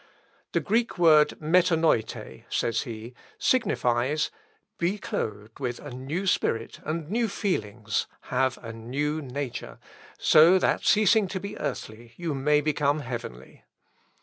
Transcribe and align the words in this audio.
"The 0.53 0.59
Greek 0.61 0.97
word 0.97 1.37
μετανοειτε," 1.39 2.45
says 2.49 2.81
he, 2.81 3.13
"signifies 3.37 4.31
be 4.79 4.97
clothed 4.97 5.59
with 5.59 5.77
a 5.79 5.91
new 5.91 6.25
spirit 6.25 6.79
and 6.83 7.07
new 7.11 7.27
feelings; 7.29 8.07
have 8.33 8.57
a 8.63 8.73
new 8.73 9.21
nature; 9.21 9.77
so 10.17 10.57
that, 10.57 10.83
ceasing 10.83 11.27
to 11.27 11.39
be 11.39 11.55
earthly, 11.59 12.13
you 12.17 12.33
may 12.33 12.61
become 12.61 13.01
heavenly.... 13.01 13.63